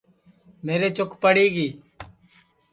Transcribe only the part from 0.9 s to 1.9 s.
چُک پڑوڑی ہے